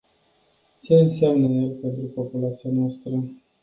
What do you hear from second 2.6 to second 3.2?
noastră?